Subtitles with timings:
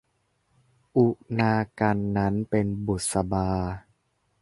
[0.95, 1.05] อุ
[1.39, 3.49] ณากรรณนั้นเป็นบุษบา